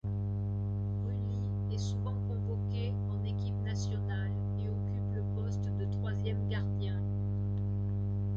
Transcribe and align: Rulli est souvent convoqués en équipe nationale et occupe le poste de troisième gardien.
Rulli 0.03 1.75
est 1.75 1.77
souvent 1.77 2.15
convoqués 2.27 2.91
en 3.11 3.23
équipe 3.23 3.61
nationale 3.63 4.31
et 4.57 4.67
occupe 4.67 5.13
le 5.13 5.21
poste 5.35 5.67
de 5.77 5.85
troisième 5.91 6.49
gardien. 6.49 6.99